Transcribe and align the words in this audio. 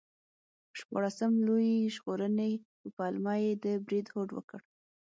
د 0.69 0.71
شپاړسم 0.79 1.31
لویي 1.47 1.77
ژغورنې 1.95 2.51
په 2.79 2.87
پلمه 2.97 3.33
یې 3.43 3.51
د 3.63 3.65
برید 3.85 4.05
هوډ 4.13 4.29
وکړ. 4.33 4.59